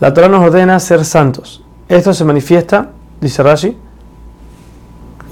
La 0.00 0.12
Torah 0.12 0.26
nos 0.26 0.44
ordena 0.44 0.80
ser 0.80 1.04
santos. 1.04 1.62
Esto 1.88 2.12
se 2.12 2.24
manifiesta, 2.24 2.90
dice 3.20 3.44
Rashi, 3.44 3.76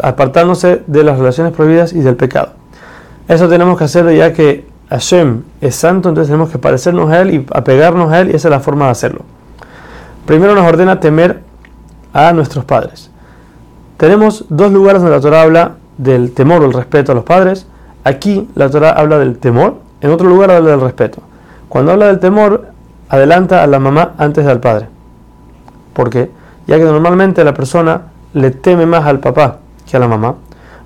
apartándose 0.00 0.84
de 0.86 1.02
las 1.02 1.18
relaciones 1.18 1.52
prohibidas 1.52 1.92
y 1.92 1.98
del 1.98 2.14
pecado. 2.14 2.52
Eso 3.26 3.48
tenemos 3.48 3.76
que 3.76 3.82
hacerlo 3.82 4.12
ya 4.12 4.32
que 4.32 4.68
Hashem 4.88 5.42
es 5.60 5.74
santo, 5.74 6.10
entonces 6.10 6.28
tenemos 6.28 6.50
que 6.50 6.58
parecernos 6.58 7.10
a 7.10 7.20
Él 7.22 7.34
y 7.34 7.46
apegarnos 7.52 8.12
a 8.12 8.20
Él 8.20 8.30
y 8.30 8.36
esa 8.36 8.46
es 8.46 8.52
la 8.52 8.60
forma 8.60 8.84
de 8.84 8.92
hacerlo. 8.92 9.22
Primero 10.24 10.54
nos 10.54 10.64
ordena 10.64 11.00
temer 11.00 11.40
a 12.12 12.32
nuestros 12.32 12.64
padres. 12.64 13.10
Tenemos 13.96 14.44
dos 14.48 14.70
lugares 14.70 15.02
donde 15.02 15.16
la 15.16 15.20
Torah 15.20 15.42
habla 15.42 15.74
del 15.98 16.30
temor 16.30 16.62
o 16.62 16.66
el 16.66 16.72
respeto 16.72 17.10
a 17.10 17.16
los 17.16 17.24
padres. 17.24 17.66
Aquí 18.04 18.48
la 18.54 18.70
Torah 18.70 18.92
habla 18.92 19.18
del 19.18 19.38
temor, 19.38 19.78
en 20.00 20.12
otro 20.12 20.28
lugar 20.28 20.52
habla 20.52 20.70
del 20.70 20.80
respeto. 20.80 21.22
Cuando 21.70 21.92
habla 21.92 22.08
del 22.08 22.18
temor, 22.18 22.66
adelanta 23.08 23.62
a 23.62 23.66
la 23.68 23.78
mamá 23.78 24.14
antes 24.18 24.44
del 24.44 24.58
padre. 24.58 24.88
¿Por 25.92 26.10
qué? 26.10 26.28
Ya 26.66 26.78
que 26.78 26.84
normalmente 26.84 27.44
la 27.44 27.54
persona 27.54 28.08
le 28.34 28.50
teme 28.50 28.86
más 28.86 29.06
al 29.06 29.20
papá 29.20 29.58
que 29.88 29.96
a 29.96 30.00
la 30.00 30.08
mamá. 30.08 30.34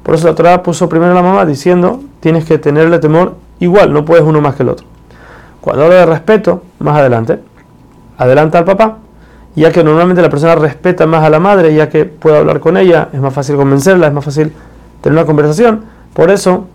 Por 0.03 0.15
eso 0.15 0.29
la 0.29 0.35
Torah 0.35 0.63
puso 0.63 0.87
primero 0.87 1.13
a 1.13 1.15
la 1.15 1.23
mamá 1.23 1.47
diciendo, 1.47 2.03
tienes 2.21 2.45
que 2.45 2.59
tenerle 2.59 2.99
temor 2.99 3.37
igual, 3.61 3.95
no 3.95 4.05
puedes 4.05 4.27
uno 4.27 4.43
más 4.43 4.57
que 4.57 4.63
el 4.63 4.69
otro. 4.69 4.87
Cuando 5.63 5.85
habla 5.85 5.97
de 5.97 6.07
respeto, 6.07 6.63
más 6.81 6.99
adelante, 6.99 7.41
adelanta 8.19 8.59
al 8.59 8.67
papá, 8.67 8.99
ya 9.57 9.73
que 9.73 9.83
normalmente 9.83 10.21
la 10.21 10.29
persona 10.29 10.55
respeta 10.55 11.07
más 11.07 11.25
a 11.25 11.31
la 11.31 11.41
madre, 11.41 11.75
ya 11.75 11.89
que 11.89 12.05
puede 12.05 12.37
hablar 12.37 12.61
con 12.61 12.77
ella, 12.77 13.09
es 13.11 13.21
más 13.23 13.33
fácil 13.33 13.57
convencerla, 13.57 14.09
es 14.09 14.13
más 14.13 14.27
fácil 14.27 14.53
tener 15.01 15.19
una 15.19 15.25
conversación. 15.27 15.87
Por 16.13 16.31
eso 16.31 16.67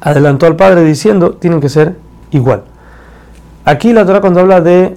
adelantó 0.00 0.46
al 0.46 0.56
padre 0.56 0.84
diciendo, 0.84 1.32
tienen 1.32 1.60
que 1.60 1.68
ser 1.68 1.96
igual. 2.30 2.62
Aquí 3.66 3.92
la 3.92 4.06
Torah 4.06 4.20
cuando 4.20 4.38
habla 4.38 4.60
de 4.60 4.96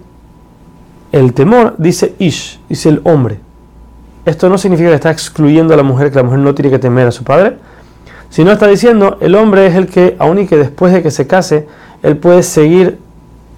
el 1.11 1.33
temor 1.33 1.73
dice 1.79 2.13
ish, 2.19 2.59
dice 2.69 2.89
el 2.89 3.01
hombre. 3.03 3.39
Esto 4.25 4.47
no 4.47 4.59
significa 4.59 4.89
que 4.89 4.95
está 4.95 5.09
excluyendo 5.09 5.73
a 5.73 5.77
la 5.77 5.81
mujer, 5.81 6.11
que 6.11 6.17
la 6.17 6.23
mujer 6.23 6.37
no 6.37 6.53
tiene 6.53 6.69
que 6.69 6.77
temer 6.77 7.07
a 7.07 7.11
su 7.11 7.23
padre, 7.23 7.57
sino 8.29 8.51
está 8.51 8.67
diciendo 8.67 9.17
el 9.21 9.33
hombre 9.33 9.65
es 9.65 9.73
el 9.73 9.87
que, 9.87 10.15
aun 10.19 10.37
y 10.37 10.45
que 10.45 10.55
después 10.55 10.93
de 10.93 11.01
que 11.01 11.09
se 11.09 11.25
case, 11.25 11.67
él 12.03 12.17
puede 12.17 12.43
seguir 12.43 12.99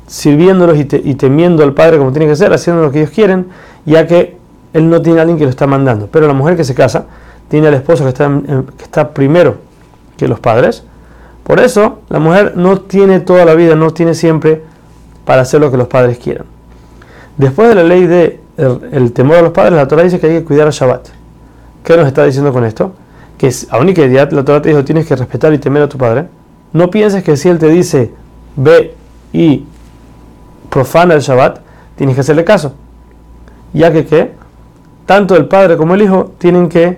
sirviéndolos 0.08 0.78
y, 0.78 0.86
temiendo 0.86 1.64
al 1.64 1.74
padre 1.74 1.98
como 1.98 2.14
tiene 2.14 2.28
que 2.28 2.38
ser, 2.38 2.54
haciendo 2.54 2.82
lo 2.82 2.90
que 2.90 3.00
ellos 3.00 3.12
quieren, 3.12 3.48
ya 3.86 4.08
que 4.08 4.38
él 4.72 4.90
no 4.90 5.02
tiene 5.02 5.20
a 5.20 5.24
alguien 5.24 5.38
que 5.38 5.44
lo 5.44 5.50
está 5.50 5.68
mandando. 5.68 6.08
Pero 6.08 6.26
la 6.26 6.34
mujer 6.34 6.56
que 6.56 6.64
se 6.64 6.74
casa 6.74 7.08
tiene 7.50 7.68
al 7.68 7.74
esposo 7.74 8.06
que 8.06 8.10
está, 8.12 8.32
que 8.78 8.84
está 8.86 9.10
primero 9.10 9.58
que 10.16 10.30
los 10.30 10.40
padres. 10.40 10.86
Por 11.44 11.60
eso 11.60 12.00
la 12.08 12.20
mujer 12.20 12.54
no 12.56 12.80
tiene 12.80 13.20
toda 13.20 13.44
la 13.44 13.56
vida, 13.56 13.76
no 13.76 13.92
tiene 13.92 14.14
siempre 14.14 14.71
para 15.26 15.42
hacer 15.42 15.62
lo 15.62 15.72
que 15.72 15.78
los 15.78 15.88
padres 15.88 16.18
quieran. 16.18 16.46
Después 17.38 17.70
de 17.70 17.76
la 17.76 17.84
ley 17.84 18.08
de 18.08 18.40
el, 18.58 19.14
temor 19.14 19.38
a 19.38 19.42
los 19.42 19.52
padres, 19.52 19.74
la 19.74 19.88
Torah 19.88 20.04
dice 20.04 20.20
que 20.20 20.28
hay 20.28 20.34
que 20.40 20.44
cuidar 20.44 20.68
a 20.68 20.72
Shabbat. 20.72 21.10
¿Qué 21.84 21.98
nos 21.98 22.08
está 22.08 22.26
diciendo 22.26 22.54
con 22.54 22.64
esto? 22.64 22.94
Que 23.38 23.52
aún 23.70 23.90
y 23.90 23.94
que 23.94 24.08
la 24.08 24.28
Torah 24.28 24.62
te 24.62 24.70
dijo 24.70 24.84
tienes 24.84 25.08
que 25.08 25.16
respetar 25.16 25.52
y 25.54 25.58
temer 25.58 25.84
a 25.84 25.90
tu 25.90 25.98
padre, 25.98 26.28
no 26.74 26.92
pienses 26.92 27.24
que 27.24 27.36
si 27.38 27.50
él 27.50 27.58
te 27.58 27.68
dice 27.68 28.14
ve 28.56 28.96
y 29.34 29.66
profana 30.70 31.14
el 31.16 31.22
Shabbat, 31.22 31.60
tienes 31.96 32.16
que 32.16 32.22
hacerle 32.22 32.44
caso. 32.44 32.74
Ya 33.74 33.92
que 33.92 34.06
¿qué? 34.06 34.32
tanto 35.06 35.36
el 35.36 35.46
padre 35.46 35.78
como 35.78 35.96
el 35.96 36.02
hijo 36.02 36.32
tienen 36.38 36.70
que 36.70 36.98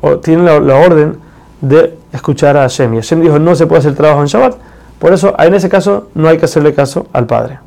o 0.00 0.18
tienen 0.18 0.44
la, 0.44 0.60
la, 0.60 0.76
orden 0.76 1.18
de 1.60 1.98
escuchar 2.12 2.56
a 2.56 2.62
Hashem. 2.62 2.94
Y 2.94 2.96
Hashem 2.96 3.20
dijo 3.20 3.38
no 3.38 3.54
se 3.54 3.66
puede 3.66 3.80
hacer 3.80 3.94
trabajo 3.94 4.20
en 4.20 4.26
Shabbat, 4.26 4.56
por 5.00 5.14
eso, 5.14 5.34
en 5.38 5.54
ese 5.54 5.68
caso, 5.68 6.08
no 6.14 6.28
hay 6.28 6.36
que 6.38 6.44
hacerle 6.44 6.74
caso 6.74 7.06
al 7.12 7.26
Padre. 7.26 7.58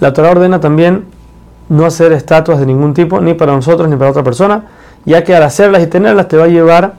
La 0.00 0.12
Torah 0.14 0.30
ordena 0.30 0.60
también 0.60 1.04
no 1.68 1.84
hacer 1.84 2.12
estatuas 2.12 2.58
de 2.58 2.66
ningún 2.66 2.94
tipo, 2.94 3.20
ni 3.20 3.34
para 3.34 3.52
nosotros 3.52 3.88
ni 3.88 3.96
para 3.96 4.10
otra 4.10 4.22
persona, 4.24 4.64
ya 5.04 5.22
que 5.22 5.36
al 5.36 5.42
hacerlas 5.42 5.82
y 5.82 5.86
tenerlas 5.86 6.26
te 6.26 6.38
va 6.38 6.44
a 6.44 6.48
llevar 6.48 6.94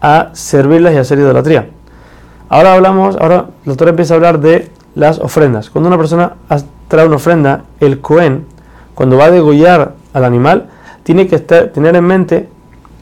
a 0.00 0.30
servirlas 0.32 0.94
y 0.94 0.96
a 0.96 1.00
hacer 1.02 1.18
idolatría. 1.18 1.68
Ahora 2.48 2.74
hablamos, 2.74 3.16
ahora 3.16 3.46
la 3.66 3.74
Torah 3.74 3.90
empieza 3.90 4.14
a 4.14 4.16
hablar 4.16 4.40
de 4.40 4.70
las 4.94 5.18
ofrendas. 5.18 5.68
Cuando 5.68 5.88
una 5.88 5.98
persona 5.98 6.34
trae 6.88 7.06
una 7.06 7.16
ofrenda, 7.16 7.64
el 7.80 8.00
Cohen, 8.00 8.46
cuando 8.94 9.18
va 9.18 9.26
a 9.26 9.30
degollar 9.30 9.92
al 10.14 10.24
animal, 10.24 10.68
tiene 11.02 11.26
que 11.26 11.38
tener 11.38 11.96
en 11.96 12.04
mente 12.04 12.48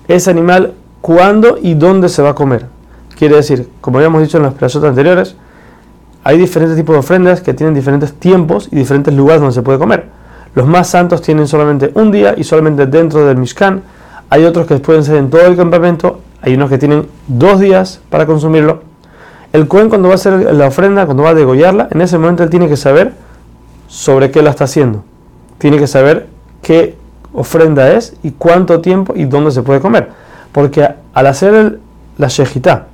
ese 0.09 0.31
animal 0.31 0.72
cuándo 1.00 1.59
y 1.62 1.75
dónde 1.75 2.09
se 2.09 2.22
va 2.22 2.31
a 2.31 2.34
comer. 2.34 2.66
Quiere 3.16 3.37
decir, 3.37 3.69
como 3.81 3.99
habíamos 3.99 4.22
dicho 4.22 4.38
en 4.38 4.44
las 4.44 4.55
preguntas 4.55 4.88
anteriores, 4.88 5.37
hay 6.25 6.38
diferentes 6.38 6.77
tipos 6.77 6.94
de 6.94 7.00
ofrendas 7.00 7.41
que 7.41 7.53
tienen 7.55 7.75
diferentes 7.75 8.12
tiempos 8.15 8.69
y 8.71 8.77
diferentes 8.77 9.12
lugares 9.12 9.41
donde 9.41 9.55
se 9.55 9.62
puede 9.62 9.78
comer. 9.78 10.06
Los 10.55 10.66
más 10.66 10.88
santos 10.88 11.22
tienen 11.22 11.49
solamente 11.49 11.91
un 11.94 12.12
día 12.12 12.34
y 12.37 12.44
solamente 12.44 12.87
dentro 12.87 13.27
del 13.27 13.38
Mishkan. 13.38 13.83
Hay 14.31 14.44
otros 14.44 14.66
que 14.66 14.77
pueden 14.77 15.03
ser 15.03 15.16
en 15.16 15.31
todo 15.31 15.43
el 15.43 15.56
campamento. 15.56 16.21
Hay 16.43 16.55
unos 16.55 16.71
que 16.71 16.78
tienen 16.78 17.06
dos 17.27 17.59
días 17.59 18.00
para 18.09 18.27
consumirlo. 18.27 18.82
El 19.53 19.66
Cohen 19.66 19.88
cuando 19.88 20.09
va 20.09 20.15
a 20.15 20.16
hacer 20.16 20.55
la 20.55 20.66
ofrenda, 20.66 21.05
cuando 21.06 21.25
va 21.25 21.31
a 21.31 21.34
degollarla, 21.34 21.88
en 21.91 22.00
ese 22.00 22.19
momento 22.19 22.43
él 22.43 22.50
tiene 22.50 22.69
que 22.69 22.77
saber 22.77 23.12
sobre 23.88 24.31
qué 24.31 24.43
la 24.43 24.50
está 24.50 24.65
haciendo. 24.65 25.05
Tiene 25.59 25.78
que 25.78 25.87
saber 25.87 26.28
qué 26.62 26.97
ofrenda 27.34 27.93
es 27.93 28.15
y 28.22 28.31
cuánto 28.32 28.81
tiempo 28.81 29.15
y 29.16 29.25
dónde 29.25 29.50
se 29.50 29.62
puede 29.62 29.81
comer. 29.81 30.11
Porque 30.53 30.88
al 31.12 31.27
hacer 31.27 31.78
la 32.16 32.28
shejitá 32.28 32.87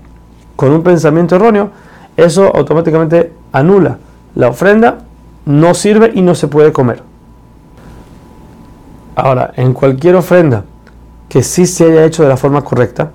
con 0.56 0.72
un 0.72 0.82
pensamiento 0.82 1.36
erróneo, 1.36 1.70
eso 2.18 2.54
automáticamente 2.54 3.32
anula 3.52 3.98
la 4.34 4.48
ofrenda, 4.48 4.98
no 5.46 5.72
sirve 5.72 6.12
y 6.14 6.20
no 6.20 6.34
se 6.34 6.48
puede 6.48 6.72
comer. 6.72 7.02
Ahora, 9.14 9.52
en 9.56 9.72
cualquier 9.72 10.16
ofrenda 10.16 10.64
que 11.28 11.42
sí 11.42 11.66
se 11.66 11.84
haya 11.84 12.04
hecho 12.04 12.22
de 12.22 12.28
la 12.28 12.36
forma 12.36 12.62
correcta, 12.62 13.12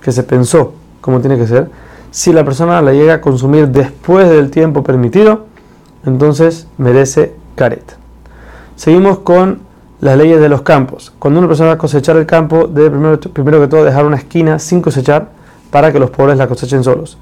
que 0.00 0.10
se 0.10 0.22
pensó 0.22 0.72
como 1.00 1.20
tiene 1.20 1.36
que 1.36 1.46
ser, 1.46 1.70
si 2.10 2.32
la 2.32 2.44
persona 2.44 2.80
la 2.80 2.92
llega 2.92 3.14
a 3.14 3.20
consumir 3.20 3.68
después 3.68 4.28
del 4.28 4.50
tiempo 4.50 4.82
permitido, 4.82 5.46
entonces 6.06 6.66
merece 6.78 7.34
caret. 7.56 7.96
Seguimos 8.74 9.18
con 9.18 9.60
las 10.00 10.16
leyes 10.16 10.40
de 10.40 10.48
los 10.48 10.62
campos. 10.62 11.12
Cuando 11.18 11.40
una 11.40 11.48
persona 11.48 11.68
va 11.68 11.74
a 11.74 11.78
cosechar 11.78 12.16
el 12.16 12.26
campo, 12.26 12.66
debe 12.66 12.90
primero, 12.90 13.20
primero 13.20 13.60
que 13.60 13.68
todo 13.68 13.84
dejar 13.84 14.06
una 14.06 14.16
esquina 14.16 14.58
sin 14.58 14.80
cosechar 14.80 15.28
para 15.70 15.92
que 15.92 15.98
los 15.98 16.10
pobres 16.10 16.38
la 16.38 16.46
cosechen 16.46 16.82
solos. 16.82 17.18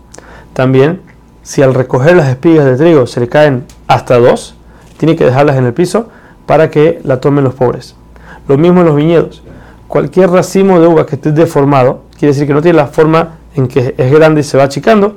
También 0.52 1.00
si 1.44 1.62
al 1.62 1.74
recoger 1.74 2.16
las 2.16 2.28
espigas 2.28 2.64
de 2.64 2.76
trigo 2.76 3.06
se 3.06 3.20
le 3.20 3.28
caen 3.28 3.66
hasta 3.86 4.18
dos, 4.18 4.56
tiene 4.96 5.14
que 5.14 5.24
dejarlas 5.24 5.56
en 5.56 5.66
el 5.66 5.74
piso 5.74 6.08
para 6.46 6.70
que 6.70 7.00
la 7.04 7.20
tomen 7.20 7.44
los 7.44 7.54
pobres. 7.54 7.94
Lo 8.48 8.58
mismo 8.58 8.80
en 8.80 8.86
los 8.86 8.96
viñedos. 8.96 9.42
Cualquier 9.86 10.30
racimo 10.30 10.80
de 10.80 10.86
uva 10.88 11.06
que 11.06 11.16
esté 11.16 11.32
deformado, 11.32 12.00
quiere 12.18 12.32
decir 12.32 12.46
que 12.46 12.54
no 12.54 12.62
tiene 12.62 12.78
la 12.78 12.86
forma 12.86 13.36
en 13.54 13.68
que 13.68 13.94
es 13.96 14.12
grande 14.12 14.40
y 14.40 14.44
se 14.44 14.56
va 14.56 14.64
achicando, 14.64 15.16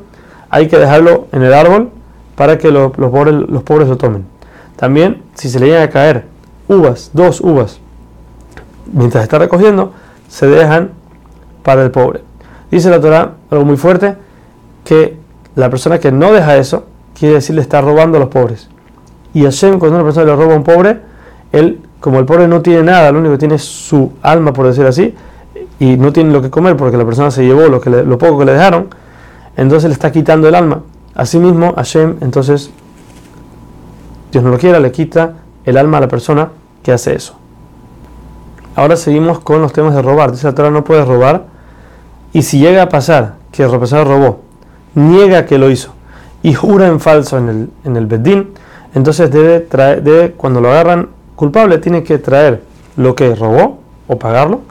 hay 0.49 0.67
que 0.67 0.77
dejarlo 0.77 1.27
en 1.31 1.43
el 1.43 1.53
árbol 1.53 1.89
para 2.35 2.57
que 2.57 2.71
los, 2.71 2.91
pobres, 2.91 3.33
los 3.33 3.63
pobres 3.63 3.87
lo 3.87 3.97
tomen. 3.97 4.25
También, 4.75 5.23
si 5.33 5.49
se 5.49 5.59
le 5.59 5.67
llegan 5.67 5.83
a 5.83 5.89
caer 5.89 6.25
uvas, 6.67 7.11
dos 7.13 7.41
uvas, 7.41 7.79
mientras 8.91 9.23
está 9.23 9.39
recogiendo, 9.39 9.93
se 10.27 10.45
dejan 10.47 10.91
para 11.63 11.83
el 11.83 11.91
pobre. 11.91 12.21
Dice 12.69 12.89
la 12.89 12.99
Torah 12.99 13.33
algo 13.49 13.65
muy 13.65 13.77
fuerte, 13.77 14.15
que 14.83 15.16
la 15.57 15.71
persona 15.71 15.99
que 15.99 16.11
no 16.11 16.31
deja 16.31 16.55
eso, 16.55 16.85
quiere 17.17 17.35
decir 17.35 17.55
le 17.55 17.61
está 17.61 17.81
robando 17.81 18.17
a 18.17 18.19
los 18.19 18.29
pobres. 18.29 18.69
Y 19.33 19.41
Hashem, 19.41 19.79
cuando 19.79 19.97
una 19.97 20.05
persona 20.05 20.27
le 20.27 20.35
roba 20.35 20.53
a 20.53 20.57
un 20.57 20.63
pobre, 20.63 20.99
él, 21.51 21.81
como 21.99 22.19
el 22.19 22.25
pobre 22.25 22.47
no 22.47 22.61
tiene 22.61 22.83
nada, 22.83 23.11
lo 23.11 23.17
único 23.17 23.33
que 23.33 23.39
tiene 23.39 23.55
es 23.55 23.63
su 23.63 24.13
alma, 24.21 24.53
por 24.53 24.67
decir 24.67 24.85
así, 24.85 25.15
y 25.79 25.97
no 25.97 26.13
tiene 26.13 26.31
lo 26.31 26.43
que 26.43 26.51
comer 26.51 26.77
porque 26.77 26.95
la 26.95 27.05
persona 27.05 27.31
se 27.31 27.43
llevó 27.43 27.67
lo, 27.69 27.81
que 27.81 27.89
lo 27.89 28.17
poco 28.19 28.37
que 28.37 28.45
le 28.45 28.53
dejaron, 28.53 28.89
entonces 29.55 29.89
le 29.89 29.93
está 29.93 30.11
quitando 30.11 30.47
el 30.47 30.53
alma. 30.53 30.83
Asimismo, 31.15 31.73
Hashem, 31.73 32.17
entonces, 32.21 32.69
Dios 34.31 34.43
no 34.43 34.51
lo 34.51 34.59
quiera, 34.59 34.79
le 34.79 34.91
quita 34.91 35.37
el 35.65 35.75
alma 35.75 35.97
a 35.97 36.01
la 36.01 36.07
persona 36.07 36.49
que 36.83 36.91
hace 36.91 37.15
eso. 37.15 37.33
Ahora 38.75 38.95
seguimos 38.95 39.39
con 39.39 39.59
los 39.63 39.73
temas 39.73 39.95
de 39.95 40.03
robar. 40.03 40.31
Dice 40.31 40.45
la 40.45 40.53
Torah, 40.53 40.69
no 40.69 40.83
puedes 40.83 41.07
robar. 41.07 41.45
Y 42.31 42.43
si 42.43 42.59
llega 42.59 42.83
a 42.83 42.89
pasar 42.89 43.37
que 43.51 43.65
la 43.65 43.79
persona 43.79 44.03
robó 44.03 44.46
niega 44.97 45.45
que 45.45 45.57
lo 45.57 45.69
hizo 45.69 45.93
y 46.43 46.53
jura 46.53 46.87
en 46.87 46.99
falso 46.99 47.37
en 47.37 47.49
el, 47.49 47.69
en 47.85 47.95
el 47.95 48.05
Bedín, 48.07 48.49
entonces 48.93 49.31
debe 49.31 49.59
traer, 49.59 50.33
cuando 50.35 50.59
lo 50.59 50.69
agarran 50.69 51.09
culpable, 51.35 51.77
tiene 51.77 52.03
que 52.03 52.17
traer 52.17 52.63
lo 52.95 53.15
que 53.15 53.35
robó 53.35 53.79
o 54.07 54.17
pagarlo, 54.17 54.61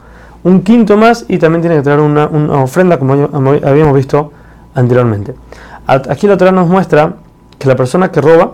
un 0.43 0.63
quinto 0.63 0.97
más 0.97 1.25
y 1.27 1.37
también 1.37 1.61
tiene 1.61 1.77
que 1.77 1.81
traer 1.81 1.99
una, 1.99 2.25
ofrenda 2.61 2.99
como 2.99 3.13
habíamos 3.13 3.95
visto 3.95 4.31
anteriormente. 4.75 5.33
Aquí 5.87 6.27
la 6.27 6.35
Torah 6.35 6.51
nos 6.51 6.67
muestra 6.67 7.15
que 7.57 7.67
la 7.67 7.75
persona 7.75 8.11
que 8.11 8.19
roba 8.19 8.51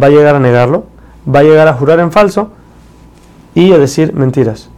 va 0.00 0.06
a 0.06 0.10
llegar 0.10 0.36
a 0.36 0.38
negarlo, 0.38 0.84
va 1.32 1.40
a 1.40 1.42
llegar 1.42 1.66
a 1.66 1.74
jurar 1.74 1.98
en 1.98 2.12
falso 2.12 2.50
y 3.54 3.72
a 3.72 3.78
decir 3.78 4.14
mentiras. 4.14 4.70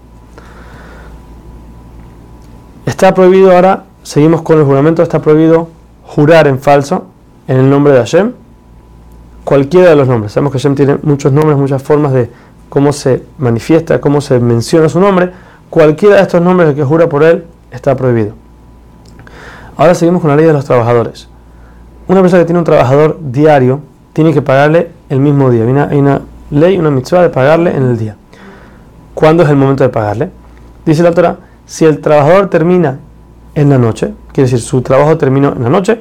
Está 2.87 3.13
prohibido 3.13 3.55
ahora, 3.55 3.85
seguimos 4.03 4.41
con 4.41 4.59
el 4.59 4.65
juramento, 4.65 5.03
está 5.03 5.21
prohibido 5.21 5.69
jurar 6.15 6.47
en 6.47 6.59
falso 6.59 7.07
en 7.49 7.57
el 7.57 7.71
nombre 7.71 7.95
de 7.95 8.01
Hashem 8.01 8.33
cualquiera 9.45 9.91
de 9.91 9.97
los 9.97 10.07
nombres. 10.07 10.33
Sabemos 10.33 10.53
que 10.53 10.59
Hashem 10.59 10.75
tiene 10.75 10.99
muchos 11.03 11.33
nombres, 11.33 11.57
muchas 11.57 11.83
formas 11.83 12.13
de 12.13 12.31
cómo 12.69 12.93
se 12.93 13.23
manifiesta, 13.39 13.99
cómo 13.99 14.21
se 14.21 14.39
menciona 14.39 14.91
su 14.91 15.01
nombre. 15.01 15.31
Cualquiera 15.71 16.17
de 16.17 16.23
estos 16.23 16.43
nombres, 16.43 16.75
que 16.75 16.85
jura 16.85 17.09
por 17.09 17.23
él, 17.23 17.45
está 17.71 17.97
prohibido. 17.97 18.35
Ahora 19.75 19.95
seguimos 19.95 20.21
con 20.21 20.29
la 20.29 20.37
ley 20.37 20.45
de 20.45 20.53
los 20.53 20.67
trabajadores. 20.67 21.29
Una 22.07 22.21
persona 22.21 22.43
que 22.43 22.47
tiene 22.47 22.59
un 22.59 22.67
trabajador 22.67 23.19
diario 23.21 23.81
tiene 24.13 24.35
que 24.35 24.43
pagarle 24.43 24.91
el 25.09 25.19
mismo 25.19 25.51
día. 25.51 25.65
Hay 25.65 25.99
una, 25.99 26.21
ley, 26.51 26.77
una 26.77 26.91
mitzvah 26.91 27.23
de 27.23 27.31
pagarle 27.31 27.75
en 27.75 27.85
el 27.85 27.97
día. 27.97 28.17
¿Cuándo 29.15 29.45
es 29.45 29.49
el 29.49 29.57
momento 29.57 29.83
de 29.83 29.89
pagarle? 29.89 30.31
Dice 30.85 31.03
la 31.03 31.11
otra, 31.11 31.39
si 31.65 31.87
el 31.87 32.01
trabajador 32.03 32.51
termina 32.51 32.99
en 33.55 33.69
la 33.69 33.79
noche, 33.79 34.15
quiere 34.33 34.51
decir 34.51 34.61
su 34.61 34.83
trabajo 34.83 35.19
terminó 35.19 35.53
en 35.53 35.63
la 35.63 35.69
noche, 35.69 36.01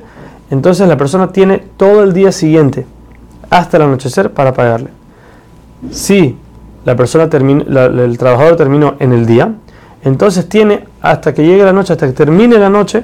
entonces 0.50 0.88
la 0.88 0.98
persona 0.98 1.32
tiene 1.32 1.60
todo 1.78 2.04
el 2.04 2.14
día 2.14 2.32
siguiente 2.32 2.86
hasta 3.50 3.78
el 3.78 3.84
anochecer 3.84 4.32
para 4.32 4.54
pagarle. 4.54 4.90
Si 5.92 6.38
la 6.86 6.96
persona 6.96 7.26
el 7.26 8.18
trabajador 8.18 8.56
terminó 8.56 8.96
en 9.00 9.14
el 9.14 9.26
día, 9.26 9.54
entonces 10.04 10.48
tiene 10.48 10.86
hasta 11.02 11.34
que 11.34 11.44
llegue 11.44 11.64
la 11.64 11.74
noche, 11.74 11.94
hasta 11.94 12.08
que 12.08 12.14
termine 12.14 12.58
la 12.58 12.70
noche, 12.70 13.04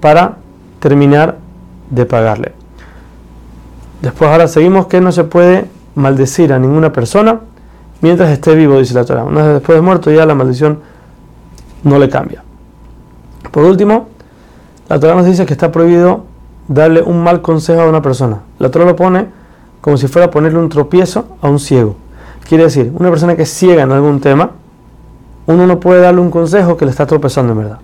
para 0.00 0.36
terminar 0.80 1.38
de 1.90 2.06
pagarle. 2.06 2.52
Después 4.00 4.30
ahora 4.30 4.48
seguimos 4.48 4.86
que 4.86 5.00
no 5.00 5.12
se 5.12 5.24
puede 5.24 5.66
maldecir 5.94 6.52
a 6.52 6.58
ninguna 6.58 6.92
persona 6.92 7.40
mientras 8.00 8.30
esté 8.30 8.54
vivo, 8.54 8.78
dice 8.78 8.94
la 8.94 9.04
Torah. 9.04 9.24
Una 9.24 9.42
vez 9.42 9.54
después 9.54 9.76
de 9.76 9.82
muerto 9.82 10.10
ya 10.10 10.26
la 10.26 10.34
maldición 10.34 10.80
no 11.82 11.98
le 11.98 12.08
cambia. 12.08 12.43
Por 13.54 13.62
último, 13.66 14.08
la 14.88 14.98
Torah 14.98 15.14
nos 15.14 15.26
dice 15.26 15.46
que 15.46 15.52
está 15.52 15.70
prohibido 15.70 16.24
darle 16.66 17.00
un 17.02 17.22
mal 17.22 17.40
consejo 17.40 17.82
a 17.82 17.88
una 17.88 18.02
persona. 18.02 18.40
La 18.58 18.68
Torah 18.68 18.84
lo 18.84 18.96
pone 18.96 19.28
como 19.80 19.96
si 19.96 20.08
fuera 20.08 20.28
ponerle 20.28 20.58
un 20.58 20.68
tropiezo 20.68 21.36
a 21.40 21.48
un 21.48 21.60
ciego. 21.60 21.94
Quiere 22.48 22.64
decir, 22.64 22.90
una 22.98 23.10
persona 23.10 23.36
que 23.36 23.42
es 23.42 23.50
ciega 23.50 23.84
en 23.84 23.92
algún 23.92 24.18
tema, 24.18 24.50
uno 25.46 25.68
no 25.68 25.78
puede 25.78 26.00
darle 26.00 26.20
un 26.20 26.32
consejo 26.32 26.76
que 26.76 26.84
le 26.84 26.90
está 26.90 27.06
tropezando 27.06 27.52
en 27.52 27.58
verdad. 27.58 27.78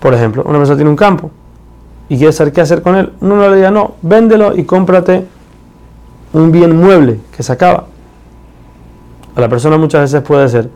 Por 0.00 0.14
ejemplo, 0.14 0.42
una 0.46 0.56
persona 0.56 0.76
tiene 0.76 0.88
un 0.88 0.96
campo 0.96 1.30
y 2.08 2.16
quiere 2.16 2.32
saber 2.32 2.54
qué 2.54 2.62
hacer 2.62 2.80
con 2.80 2.96
él. 2.96 3.12
Uno 3.20 3.36
no 3.36 3.50
le 3.50 3.56
diga, 3.56 3.70
no, 3.70 3.96
véndelo 4.00 4.56
y 4.56 4.64
cómprate 4.64 5.26
un 6.32 6.50
bien 6.50 6.80
mueble 6.80 7.20
que 7.36 7.42
se 7.42 7.52
acaba. 7.52 7.88
A 9.36 9.40
la 9.42 9.50
persona 9.50 9.76
muchas 9.76 10.00
veces 10.00 10.22
puede 10.22 10.48
ser 10.48 10.70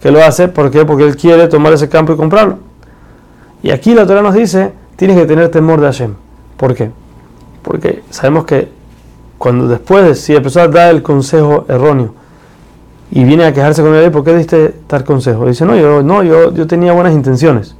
que 0.00 0.10
lo 0.10 0.24
hace 0.24 0.48
¿por 0.48 0.70
porque 0.86 1.04
él 1.04 1.16
quiere 1.16 1.48
tomar 1.48 1.74
ese 1.74 1.90
campo 1.90 2.14
y 2.14 2.16
comprarlo. 2.16 2.71
Y 3.62 3.70
aquí 3.70 3.94
la 3.94 4.06
Torah 4.06 4.22
nos 4.22 4.34
dice, 4.34 4.72
tienes 4.96 5.16
que 5.16 5.26
tener 5.26 5.48
temor 5.50 5.80
de 5.80 5.86
Hashem. 5.86 6.14
¿Por 6.56 6.74
qué? 6.74 6.90
Porque 7.62 8.02
sabemos 8.10 8.44
que 8.44 8.68
cuando 9.38 9.68
después, 9.68 10.20
si 10.20 10.32
la 10.32 10.42
persona 10.42 10.68
da 10.68 10.90
el 10.90 11.02
consejo 11.02 11.64
erróneo 11.68 12.14
y 13.10 13.24
viene 13.24 13.44
a 13.44 13.52
quejarse 13.52 13.82
con 13.82 13.94
él, 13.94 14.10
¿por 14.10 14.24
qué 14.24 14.36
diste 14.36 14.74
tal 14.86 15.04
consejo? 15.04 15.46
dice, 15.46 15.64
no, 15.64 15.76
yo, 15.76 16.02
no, 16.02 16.22
yo, 16.22 16.52
yo 16.52 16.66
tenía 16.66 16.92
buenas 16.92 17.12
intenciones. 17.12 17.76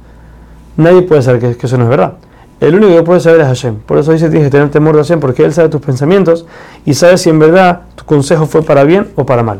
Nadie 0.77 1.01
puede 1.03 1.21
saber 1.21 1.39
que, 1.39 1.57
que, 1.57 1.67
eso 1.67 1.77
no 1.77 1.83
es 1.83 1.89
verdad. 1.89 2.13
El 2.59 2.75
único 2.75 2.95
que 2.95 3.03
puede 3.03 3.19
saber 3.19 3.41
es 3.41 3.47
Hashem. 3.47 3.75
Por 3.85 3.97
eso 3.97 4.11
dice 4.13 4.29
tienes 4.29 4.47
que 4.47 4.51
tener 4.51 4.69
temor 4.69 4.95
de 4.95 5.03
Hashem, 5.03 5.19
porque 5.19 5.43
Él 5.43 5.53
sabe 5.53 5.69
tus 5.69 5.81
pensamientos 5.81 6.45
y 6.85 6.93
sabe 6.93 7.17
si 7.17 7.29
en 7.29 7.39
verdad 7.39 7.81
tu 7.95 8.05
consejo 8.05 8.45
fue 8.45 8.63
para 8.63 8.83
bien 8.83 9.09
o 9.15 9.25
para 9.25 9.43
mal. 9.43 9.59